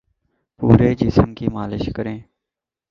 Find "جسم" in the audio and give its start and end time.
0.95-1.33